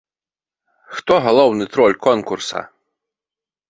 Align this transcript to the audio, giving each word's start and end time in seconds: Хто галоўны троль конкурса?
Хто 0.95 1.13
галоўны 1.27 1.71
троль 1.77 1.99
конкурса? 2.09 2.69